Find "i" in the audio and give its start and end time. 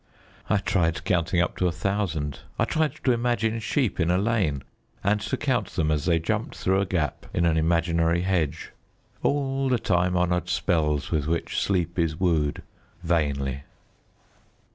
0.49-0.57, 2.57-2.65